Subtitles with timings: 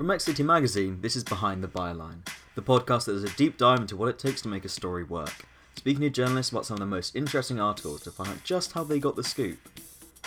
[0.00, 3.58] From X City Magazine, this is Behind the Byline, the podcast that does a deep
[3.58, 5.44] dive into what it takes to make a story work,
[5.76, 8.82] speaking to journalists about some of the most interesting articles to find out just how
[8.82, 9.58] they got the scoop.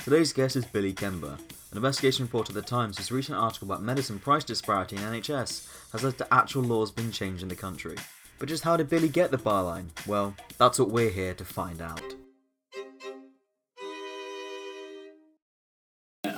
[0.04, 1.40] Today's guest is Billy Kenber,
[1.72, 5.68] an investigation reporter at The Times whose recent article about medicine price disparity in NHS
[5.92, 7.98] has led to actual laws being changed in the country.
[8.38, 9.88] But just how did Billy get the byline?
[10.06, 12.14] Well, that's what we're here to find out.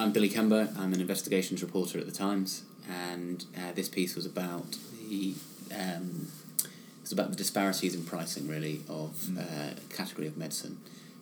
[0.05, 0.71] I'm Billy Kenber.
[0.77, 4.77] I'm an investigations reporter at the Times, and uh, this piece was about
[5.09, 5.33] the
[5.75, 6.27] um,
[7.01, 10.77] it's about the disparities in pricing, really, of uh, category of medicine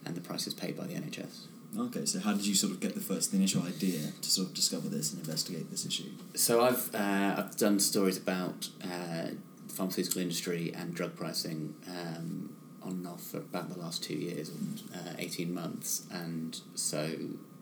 [0.05, 1.45] and the prices paid by the NHS.
[1.79, 4.49] Okay, so how did you sort of get the first, the initial idea to sort
[4.49, 6.09] of discover this and investigate this issue?
[6.35, 9.29] So I've uh, I've done stories about uh,
[9.65, 14.15] the pharmaceutical industry and drug pricing um, on and off for about the last two
[14.15, 17.15] years, or uh, eighteen months, and so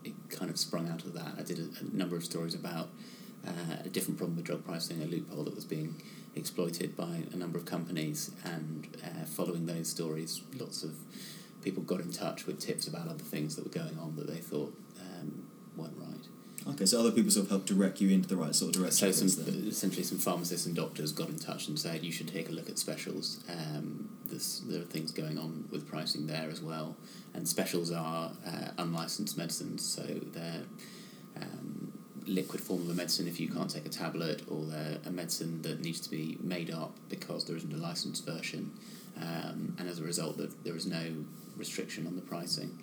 [0.04, 1.34] it kind of sprung out of that.
[1.38, 2.88] I did a, a number of stories about
[3.46, 6.00] uh, a different problem with drug pricing, a loophole that was being
[6.34, 10.94] exploited by a number of companies, and uh, following those stories, lots of
[11.62, 14.38] people got in touch with tips about other things that were going on that they
[14.38, 16.74] thought um, weren't right.
[16.74, 19.12] Okay, so other people sort of helped direct you into the right sort of direction.
[19.12, 22.48] So some, essentially, some pharmacists and doctors got in touch and said you should take
[22.48, 23.42] a look at specials.
[23.48, 26.96] Um, there's, there are things going on with pricing there as well,
[27.34, 30.02] and specials are uh, unlicensed medicines, so
[30.32, 30.62] they're
[31.36, 31.92] um,
[32.26, 35.62] liquid form of a medicine if you can't take a tablet, or they're a medicine
[35.62, 38.72] that needs to be made up because there isn't a licensed version,
[39.20, 41.04] um, and as a result, there, there is no
[41.56, 42.78] restriction on the pricing.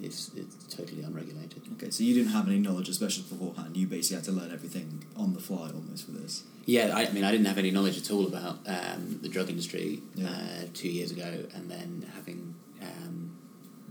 [0.00, 1.62] It's, it's totally unregulated.
[1.74, 3.76] Okay, so you didn't have any knowledge of specials beforehand.
[3.76, 6.44] You basically had to learn everything on the fly almost for this.
[6.66, 9.48] Yeah, I, I mean, I didn't have any knowledge at all about um, the drug
[9.48, 10.28] industry Yeah.
[10.28, 13.36] uh, two years ago, and then having um,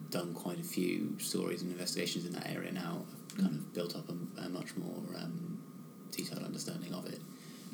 [0.09, 3.95] done quite a few stories and investigations in that area now, I've kind of built
[3.95, 5.59] up a, a much more um,
[6.11, 7.19] detailed understanding of it.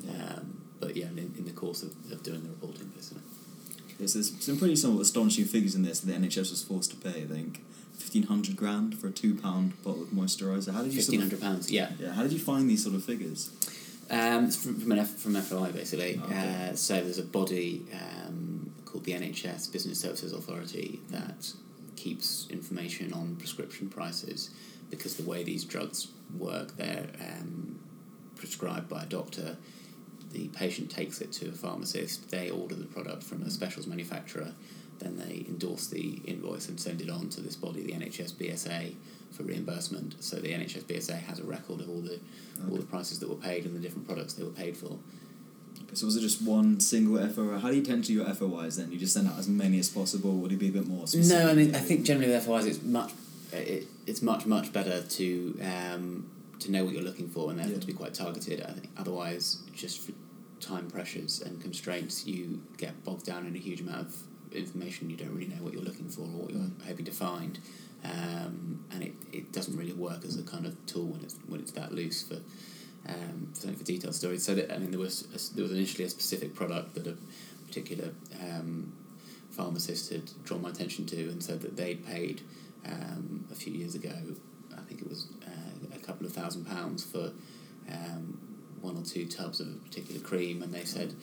[0.02, 0.12] Yeah.
[0.36, 3.22] Um, but yeah, in, in the course of, of doing the reporting, basically.
[3.98, 6.00] Yes, there's some pretty somewhat astonishing figures in this.
[6.00, 7.64] That the NHS was forced to pay, I think,
[7.96, 10.72] fifteen hundred grand for a two pound bottle of moisturiser.
[10.72, 11.90] How did you Fifteen sort hundred pounds, yeah.
[11.90, 12.12] of, yeah?
[12.12, 13.50] How did you find these sort of figures?
[14.10, 16.20] Um, it's from, from, an F, from FOI basically.
[16.22, 16.68] Okay.
[16.70, 21.52] Uh, so there's a body um, called the NHS Business Services Authority that
[21.96, 24.50] keeps information on prescription prices
[24.90, 27.80] because the way these drugs work, they're um,
[28.36, 29.56] prescribed by a doctor.
[30.32, 32.30] The patient takes it to a pharmacist.
[32.30, 34.52] They order the product from a specials manufacturer.
[35.00, 38.94] Then they endorse the invoice and send it on to this body, the NHS BSA,
[39.32, 40.22] for reimbursement.
[40.22, 42.20] So the NHS BSA has a record of all the
[42.70, 44.96] all the prices that were paid and the different products they were paid for.
[45.82, 47.58] Okay, so was it just one single FOI?
[47.58, 48.92] How do you tend to your FOIs then?
[48.92, 50.32] You just send out as many as possible.
[50.36, 51.44] Would it be a bit more specific?
[51.44, 53.12] No, I mean I think generally with FOIs it's much
[53.52, 57.74] it, it's much much better to um, to know what you're looking for and therefore
[57.74, 57.80] Yeah.
[57.80, 58.62] to be quite targeted.
[58.62, 60.12] I think otherwise just for
[60.60, 64.16] time pressures and constraints you get bogged down in a huge amount of
[64.54, 65.10] information.
[65.10, 67.58] You don't really know what you're looking for or what you're hoping to find,
[68.04, 71.60] um, and it, it doesn't really work as a kind of tool when it's when
[71.60, 72.38] it's that loose for.
[73.06, 76.08] Um, for detailed stories, so that I mean, there was a, there was initially a
[76.08, 77.14] specific product that a
[77.66, 78.94] particular um,
[79.50, 82.40] pharmacist had drawn my attention to and said that they'd paid
[82.86, 84.12] um, a few years ago,
[84.76, 87.32] I think it was uh, a couple of thousand pounds for
[87.90, 88.38] um,
[88.80, 91.14] one or two tubs of a particular cream, and they said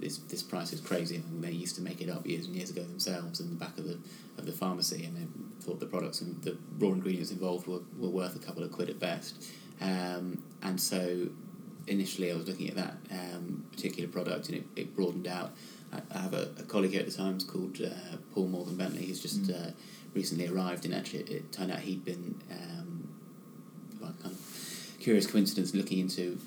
[0.00, 1.16] this this price is crazy.
[1.16, 3.78] And they used to make it up years and years ago themselves in the back
[3.78, 3.98] of the
[4.38, 8.08] of the pharmacy, and they thought the products and the raw ingredients involved were, were
[8.08, 9.50] worth a couple of quid at best.
[9.80, 11.28] Um, and so
[11.86, 15.52] initially I was looking at that um, particular product and it, it broadened out.
[15.92, 19.06] I, I have a, a colleague here at the Times called uh, Paul Morgan Bentley
[19.06, 19.70] who's just uh,
[20.14, 23.08] recently arrived and actually it turned out he'd been um,
[24.00, 26.38] well, kind of curious coincidence looking into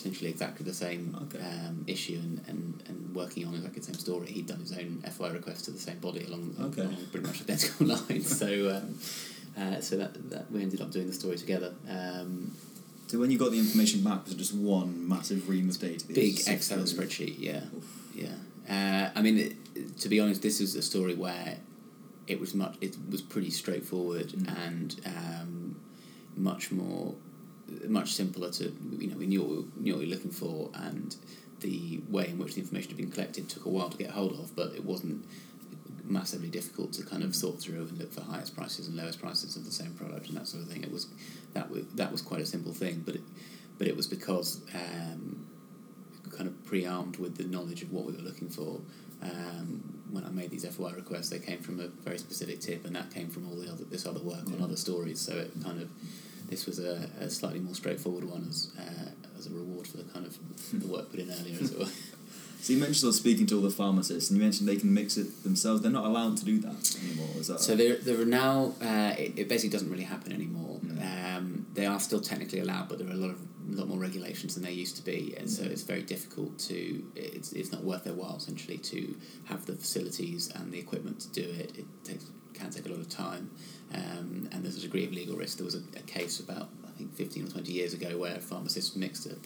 [0.00, 1.38] essentially exactly the same Okay.
[1.44, 4.26] um, issue and, and, and working on exactly the same story.
[4.26, 6.82] He'd done his own FOI request to the same body along, Okay.
[6.82, 8.38] along pretty much identical lines.
[8.38, 8.98] So um,
[9.56, 11.72] uh, so that, that we ended up doing the story together.
[11.88, 12.52] Um,
[13.06, 16.04] So when you got the information back, was it just one massive ream of data?
[16.08, 17.86] big Excel spreadsheet, yeah, Oof.
[18.14, 18.36] yeah.
[18.68, 21.58] Uh, I mean, it, to be honest, this is a story where
[22.26, 22.74] it was much.
[22.80, 24.66] It was pretty straightforward Mm.
[24.66, 25.76] and um,
[26.36, 27.14] much more,
[27.86, 28.72] much simpler to.
[28.98, 31.14] You know, we knew what we knew what we were looking for, and
[31.60, 34.32] the way in which the information had been collected took a while to get hold
[34.32, 35.24] of, but it wasn't
[36.04, 39.56] massively difficult to kind of sort through and look for highest prices and lowest prices
[39.56, 40.82] of the same product and that sort of thing.
[40.82, 41.08] It was
[41.54, 43.22] that was that was quite a simple thing, but it,
[43.78, 45.46] but it was because um,
[46.30, 48.80] kind of pre-armed with the knowledge of what we were looking for.
[49.22, 52.94] Um, when I made these FOI requests, they came from a very specific tip, and
[52.94, 55.20] that came from all the other this other work on other stories.
[55.20, 55.88] So it kind of
[56.48, 60.04] this was a, a slightly more straightforward one as uh, as a reward for the
[60.04, 60.38] kind of
[60.72, 61.88] the work put in earlier as well.
[62.64, 64.94] So you mentioned sort of speaking to all the pharmacists, and you mentioned they can
[64.94, 65.82] mix it themselves.
[65.82, 67.28] They're not allowed to do that anymore.
[67.36, 68.72] Is that So there, there are now.
[68.80, 70.80] Uh, it, it basically doesn't really happen anymore.
[70.82, 71.36] Mm.
[71.36, 73.38] Um, they are still technically allowed, but there are a lot of
[73.68, 75.72] lot more regulations than they used to be, and so Mm.
[75.72, 77.04] it's very difficult to.
[77.14, 79.14] It's, it's not worth their while essentially to
[79.44, 81.76] have the facilities and the equipment to do it.
[81.76, 82.24] It takes
[82.54, 83.50] can take a lot of time,
[83.92, 85.58] um, and there's a degree of legal risk.
[85.58, 88.40] There was a, a case about I think fifteen or twenty years ago where a
[88.40, 89.36] pharmacist mixed a.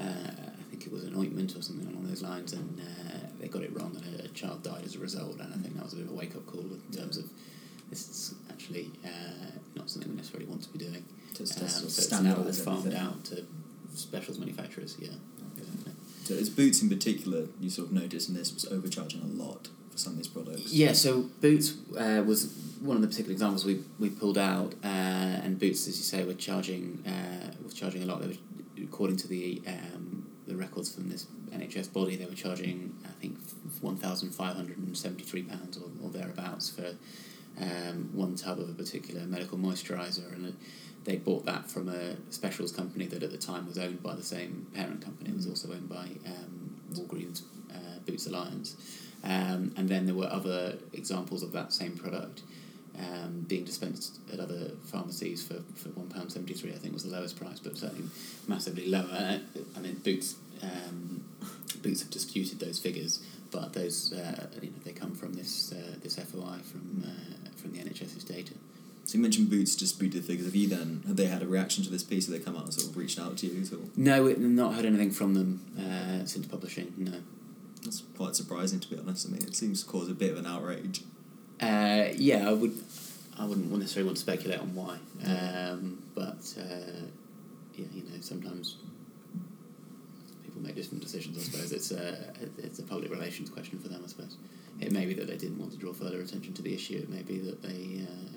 [0.00, 0.30] Uh,
[0.86, 3.74] think it was an ointment or something along those lines, and uh, they got it
[3.76, 5.40] wrong, and a, a child died as a result.
[5.40, 7.24] And I think that was a bit of a wake up call in terms of
[7.90, 11.04] this is actually uh, not something we necessarily want to be doing.
[11.34, 13.44] Just Um, to so it's now all farmed out to
[13.94, 14.96] specials manufacturers.
[14.98, 15.10] Yeah.
[16.24, 19.68] So it's Boots in particular, you sort of noticed in this, was overcharging a lot
[19.92, 20.72] for some of these products.
[20.72, 24.86] Yeah, so Boots uh, was one of the particular examples we, we pulled out, uh,
[25.44, 28.22] and Boots, as you say, were charging uh, was charging a lot.
[28.22, 28.34] They were,
[28.82, 30.05] according to the um,
[30.46, 33.38] the records from this NHS body, they were charging I think
[33.80, 36.94] one thousand five hundred and seventy three pounds or, or thereabouts for
[37.60, 40.56] um, one tub of a particular medical moisturiser, and
[41.04, 44.22] they bought that from a specials company that at the time was owned by the
[44.22, 45.30] same parent company.
[45.30, 48.76] It was also owned by um, Walgreens uh, Boots Alliance.
[49.24, 52.42] Um, and then there were other examples of that same product
[52.98, 57.58] um, being dispensed at other pharmacies for, for £1.73, I think was the lowest price,
[57.58, 58.08] but certainly
[58.48, 59.40] massively lower.
[59.76, 61.24] I mean, Boots um,
[61.82, 63.20] Boots have disputed those figures,
[63.50, 67.72] but those uh, you know they come from this uh, this FOI from uh, from
[67.72, 68.54] the NHS's data.
[69.04, 70.46] So you mentioned Boots disputed the figures.
[70.46, 72.26] Have you then, have they had a reaction to this piece?
[72.26, 73.88] Have they come out and sort of reached out to you at all?
[73.96, 76.92] No, we've not heard anything from them uh, since publishing.
[76.96, 77.12] No.
[77.84, 79.28] That's quite surprising to be honest.
[79.28, 81.02] I mean, it seems to cause a bit of an outrage.
[81.60, 82.76] Uh, yeah, I would.
[83.38, 87.04] I wouldn't necessarily want to speculate on why, um, but uh,
[87.74, 88.76] yeah, you know, sometimes
[90.42, 91.36] people make different decisions.
[91.36, 92.16] I suppose it's a
[92.58, 94.00] it's a public relations question for them.
[94.04, 94.36] I suppose
[94.80, 96.96] it may be that they didn't want to draw further attention to the issue.
[96.96, 98.00] It may be that they.
[98.02, 98.36] Uh?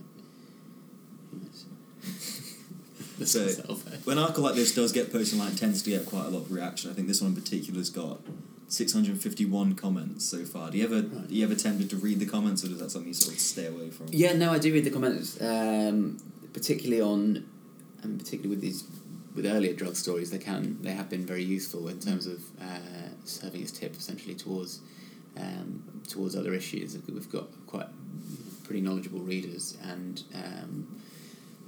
[3.25, 3.45] So-
[4.05, 6.29] When an article like this does get posted online, it tends to get quite a
[6.29, 6.89] lot of reaction.
[6.89, 8.19] I think this one in particular has got
[8.69, 10.69] 651 comments so far.
[10.71, 11.27] Do you ever, Right.
[11.27, 13.41] do you ever tempted to read the comments, or is that something you sort of
[13.41, 14.07] stay away from?
[14.11, 16.17] Yeah, no, I do read the comments, um,
[16.53, 17.45] particularly on,
[18.03, 18.83] and particularly with these
[19.35, 20.29] with earlier drug stories.
[20.31, 24.35] They can they have been very useful in terms of uh, serving as tip essentially
[24.35, 24.81] towards
[25.37, 26.97] um, towards other issues.
[27.07, 27.87] We've got quite
[28.63, 31.01] pretty knowledgeable readers and um,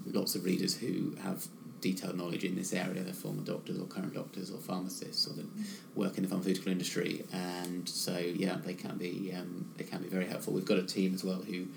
[0.05, 1.47] lots of readers who have
[1.81, 3.01] detailed knowledge in this area.
[3.01, 5.45] They're former doctors or current doctors or pharmacists or that
[5.95, 10.09] work in the pharmaceutical industry, and so yeah, they can be um, they can be
[10.09, 10.53] very helpful.
[10.53, 11.67] We've got a team as well who,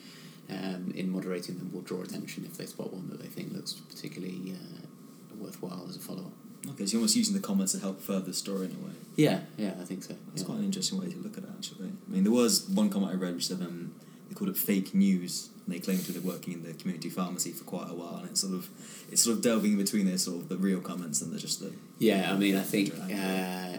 [0.50, 3.72] um, in moderating them, will draw attention if they spot one that they think looks
[3.72, 6.32] particularly uh, worthwhile as a follow up.
[6.70, 8.92] Okay, so you're almost using the comments to help further the story in a way.
[9.16, 10.14] Yeah, yeah, I think so.
[10.28, 10.46] That's yeah.
[10.46, 11.88] quite an interesting way to look at it, actually.
[11.88, 13.94] I mean, there was one comment I read which said um,
[14.34, 17.52] they called it fake news, and they claimed to be working in the community pharmacy
[17.52, 18.68] for quite a while, and it's sort of
[19.10, 21.60] it's sort of delving in between their sort of the real comments and the just
[21.60, 23.78] the Yeah, I mean, I think uh,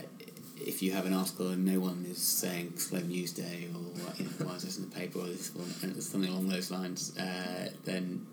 [0.66, 3.82] if you have an article and no one is saying slow news day or
[4.18, 7.16] you know, why is this in the paper or this or something along those lines,
[7.18, 8.26] uh, then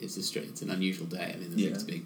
[0.00, 1.32] it's a straight, it's an unusual day.
[1.34, 1.66] I mean, there Yeah.
[1.68, 2.02] seems to be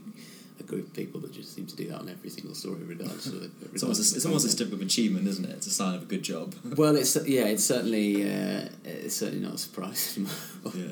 [0.58, 3.27] a group of people that just seem to do that on every single story, regardless
[3.27, 3.51] of the.
[3.72, 5.51] It's almost, regardless a, it's almost a step of achievement, isn't it?
[5.53, 6.55] It's a sign of a good job.
[6.77, 10.19] Well, it's yeah, it's certainly uh, it's certainly not a surprise.
[10.75, 10.89] yeah.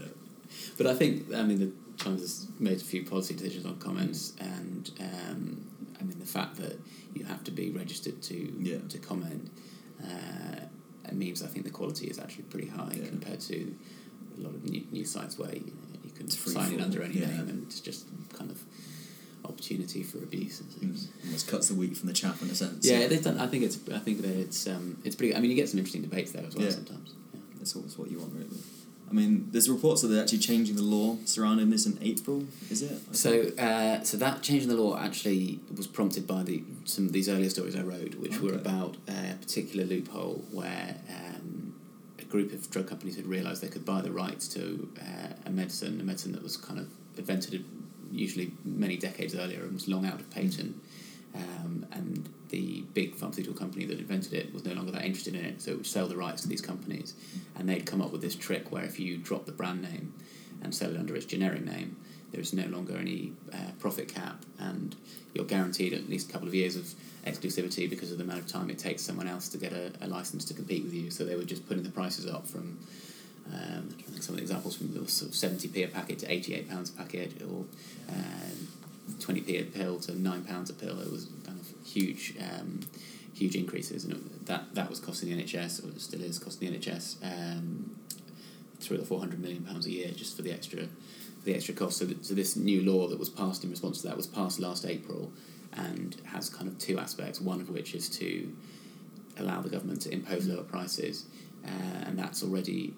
[0.77, 4.33] But I think I mean the Times has made a few policy decisions on comments,
[4.41, 5.65] and um,
[6.01, 6.77] I mean the fact that
[7.15, 8.79] you have to be registered to Yeah.
[8.89, 9.51] to comment
[10.03, 10.65] uh,
[11.15, 13.07] means I think the quality is actually pretty high Yeah.
[13.07, 13.75] compared to
[14.37, 17.19] a lot of new, news sites where you, know, you can sign in under any
[17.21, 17.29] yeah.
[17.29, 18.07] name and it's just
[19.65, 21.09] opportunity for abuse things.
[21.25, 22.87] Almost cuts the wheat from the chaff in a sense.
[22.87, 23.39] Yeah, they've done.
[23.39, 23.79] I think it's.
[23.93, 24.67] I think that it's.
[24.67, 25.35] Um, it's pretty.
[25.35, 26.71] I mean, you get some interesting debates there as well Yeah.
[26.71, 27.13] sometimes.
[27.33, 27.41] Yeah.
[27.59, 28.49] That's always what you want, really.
[29.09, 32.83] I mean, there's reports that they're actually changing the law surrounding this in April, is
[32.83, 32.99] it?
[33.11, 37.07] I So, uh, so that change in the law actually was prompted by the some
[37.07, 41.75] of these earlier stories I wrote, which were about a particular loophole where um,
[42.19, 45.51] a group of drug companies had realised they could buy the rights to uh, a
[45.51, 47.65] medicine, a medicine that was kind of invented
[48.15, 50.81] usually many decades earlier and was long out of patent.
[51.35, 55.45] Um, and the big pharmaceutical company that invented it was no longer that interested in
[55.45, 57.15] it, so it would sell the rights to these companies.
[57.57, 60.15] And they'd come up with this trick where if you drop the brand name
[60.63, 61.97] and sell it under its generic name,
[62.31, 64.97] there is no longer any uh, profit cap, and
[65.35, 66.93] you're guaranteed at least a couple of years of
[67.27, 70.09] exclusivity because of the amount of time it takes someone else to get a, a
[70.09, 71.11] license to compete with you.
[71.11, 72.79] So they were just putting the prices up from
[73.53, 76.55] um, some of the examples from the sort of seventy p a packet to eighty
[76.55, 77.65] eight pounds a packet, or
[78.09, 78.69] um,
[79.21, 81.01] twenty p a pill to nine pounds a pill.
[81.01, 82.81] It was kind of huge, um,
[83.35, 86.79] huge increases, and it, that that was costing the NHS, or still is costing the
[86.79, 87.97] NHS, um,
[88.91, 90.87] or four hundred million pounds a year just for the extra,
[91.45, 91.99] the extra cost.
[91.99, 94.59] So, th- so this new law that was passed in response to that was passed
[94.59, 95.33] last April,
[95.77, 97.41] and has kind of two aspects.
[97.41, 98.51] One of which is to
[99.39, 101.27] allow the government to impose lower prices,
[101.65, 102.95] uh, and that's already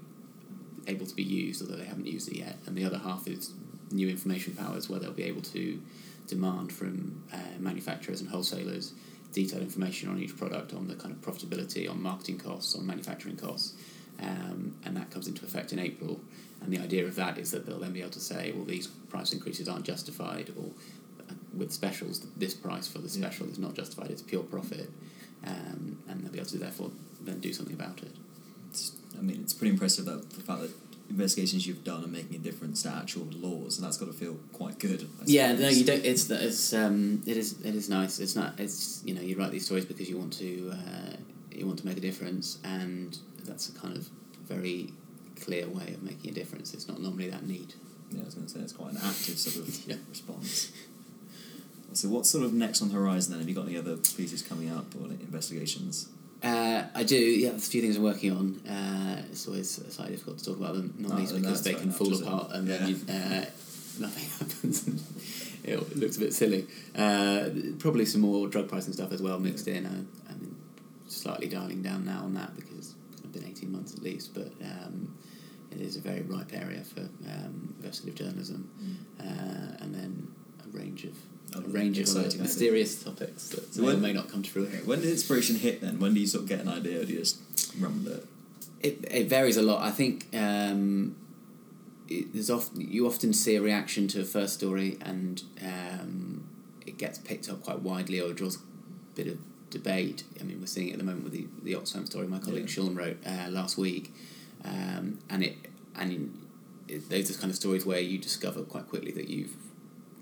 [0.86, 2.56] able to be used, although they haven't used it yet.
[2.66, 3.52] And the other half is
[3.90, 5.80] new information powers, where they'll be able to
[6.26, 8.92] demand from uh, manufacturers and wholesalers
[9.32, 13.36] detailed information on each product, on the kind of profitability, on marketing costs, on manufacturing
[13.36, 13.74] costs,
[14.20, 16.20] um, and that comes into effect in April.
[16.62, 18.86] And the idea of that is that they'll then be able to say, well, these
[18.86, 20.70] price increases aren't justified, or
[21.28, 23.28] uh, with specials, this price for the Yeah.
[23.28, 24.90] special is not justified; it's pure profit,
[25.44, 26.90] um, and they'll be able to therefore
[27.20, 28.12] then do something about it.
[29.18, 30.70] I mean, it's pretty impressive that the fact that
[31.08, 34.36] investigations you've done are making a difference to actual laws, and that's got to feel
[34.52, 35.08] quite good.
[35.24, 36.04] Yeah, no, you don't.
[36.04, 38.18] It's it's um, it is it is nice.
[38.18, 38.58] It's not.
[38.58, 41.16] It's you know you write these stories because you want to uh,
[41.52, 44.08] you want to make a difference, and that's a kind of
[44.48, 44.92] very
[45.40, 46.74] clear way of making a difference.
[46.74, 47.76] It's not normally that neat.
[48.10, 49.96] Yeah, I was going to say it's quite an active sort of Yeah.
[50.08, 50.72] response.
[51.92, 53.40] So, what's sort of next on the horizon then?
[53.40, 56.08] Have you got any other pieces coming up or investigations?
[56.46, 57.16] Uh, I do.
[57.16, 58.60] Yeah, there's a few things I'm working on.
[58.68, 61.90] Uh, it's always slightly difficult to talk about them, not Oh, least because they can
[61.90, 62.76] fall apart and Yeah.
[62.78, 63.44] then you, uh,
[63.98, 64.84] nothing happens.
[65.64, 66.66] it looks a bit silly.
[66.94, 67.48] Uh,
[67.78, 69.86] probably some more drug pricing stuff as well mixed in.
[69.86, 70.56] I, I'm
[71.08, 75.14] slightly dialing down now on that because it's been 18 months at least, but um,
[75.72, 78.70] it is a very ripe area for um, investigative journalism.
[79.18, 80.28] Uh, and then
[80.74, 81.14] a range of
[81.54, 84.84] a range of exciting mysterious topics that So may when- may not come to fruition.
[84.86, 85.98] When did inspiration hit then?
[86.00, 87.38] When do you sort of get an idea or do you just
[87.78, 88.26] run with it?
[88.82, 89.82] It, it varies a lot.
[89.82, 91.16] I think um,
[92.08, 96.44] it, there's often you often see a reaction to a first story and um,
[96.86, 98.60] it gets picked up quite widely or draws a
[99.14, 99.38] bit of
[99.70, 100.24] debate.
[100.40, 102.64] I mean, we're seeing it at the moment with the the Oxfam story my colleague
[102.68, 102.74] Yeah.
[102.74, 104.12] Sean wrote uh, last week,
[104.64, 105.56] um, and it
[105.96, 106.12] and
[106.86, 109.56] it, those are kind of stories where you discover quite quickly that you've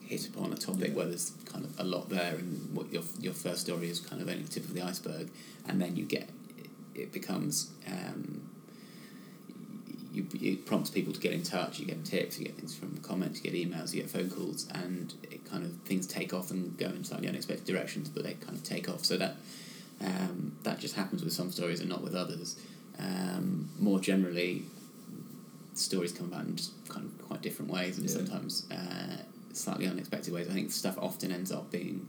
[0.06, 3.34] hit upon a topic where there's kind of a lot there, and what your your
[3.34, 5.30] first story is kind of only the tip of the iceberg,
[5.68, 6.28] and then you get
[6.94, 8.42] it becomes um,
[10.12, 11.80] you, it prompts people to get in touch.
[11.80, 14.68] You get tips, you get things from comments, you get emails, you get phone calls,
[14.72, 18.34] and it kind of things take off and go in slightly unexpected directions, but they
[18.34, 19.04] kind of take off.
[19.04, 19.36] So that
[20.00, 22.56] um, that just happens with some stories and not with others.
[22.98, 24.62] Um, more generally,
[25.74, 28.16] stories come about in just kind of quite different ways, and Yeah.
[28.16, 29.16] sometimes uh,
[29.54, 30.48] slightly unexpected ways.
[30.48, 32.08] I think stuff often ends up being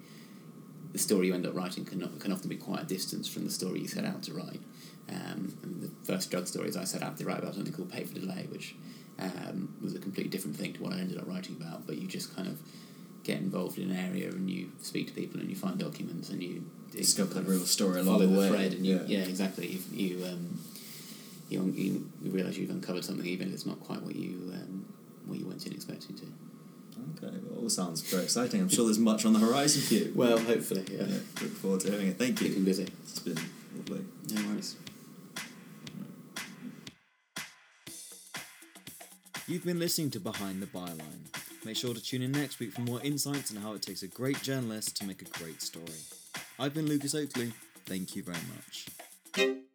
[0.93, 3.51] the story you end up writing can, can often be quite a distance from the
[3.51, 4.61] story you set out to write.
[5.09, 8.05] Um, and the first drug stories I set out to write about something called Pay
[8.05, 8.75] for Delay, which
[9.19, 11.85] um, was a completely different thing to what I ended up writing about.
[11.85, 12.59] But you just kind of
[13.23, 16.41] get involved in an area and you speak to people and you find documents and
[16.43, 18.47] you Discover the of real story along the way.
[18.49, 19.19] thread and you Yeah.
[19.19, 20.59] yeah, exactly you you, um,
[21.49, 24.85] you you realise you've uncovered something even if it's not quite what you um,
[25.25, 26.25] what you went in expecting to.
[26.97, 28.61] Okay, well, all sounds very exciting.
[28.61, 30.13] I'm sure there's much on the horizon for you.
[30.15, 31.03] Well, hopefully, yeah.
[31.05, 32.17] yeah, look forward to hearing it.
[32.17, 32.65] Thank Keeping you.
[32.65, 32.87] busy.
[33.03, 33.37] It's been
[33.75, 34.05] lovely.
[34.33, 34.75] No worries.
[39.47, 41.27] You've been listening to Behind the Byline.
[41.65, 44.07] Make sure to tune in next week for more insights on how it takes a
[44.07, 45.99] great journalist to make a great story.
[46.59, 47.53] I've been Lucas Oakley.
[47.85, 49.65] Thank you very much.